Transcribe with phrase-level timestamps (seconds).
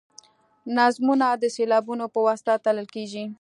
[0.77, 3.23] نظمونه د سېلابونو په واسطه تلل کیږي.